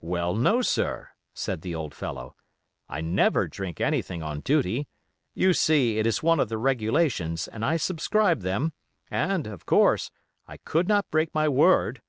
'Well, 0.00 0.36
no, 0.36 0.62
sir,' 0.62 1.08
said 1.34 1.62
the 1.62 1.74
old 1.74 1.96
fellow, 1.96 2.36
'I 2.88 3.00
never 3.00 3.48
drink 3.48 3.80
anything 3.80 4.22
on 4.22 4.38
duty; 4.38 4.86
you 5.34 5.52
see 5.52 5.98
it 5.98 6.06
is 6.06 6.22
one 6.22 6.38
of 6.38 6.48
the 6.48 6.58
regulations 6.58 7.48
and 7.48 7.64
I 7.64 7.76
subscribed 7.76 8.42
them, 8.42 8.72
and, 9.10 9.48
of 9.48 9.66
course, 9.66 10.12
I 10.46 10.58
could 10.58 10.86
not 10.86 11.10
break 11.10 11.34
my 11.34 11.48
word. 11.48 12.02